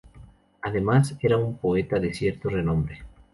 Además, 0.63 1.15
era 1.21 1.37
un 1.37 1.57
poeta 1.57 1.99
de 1.99 2.11
cierto 2.11 2.49
renombre. 2.49 3.03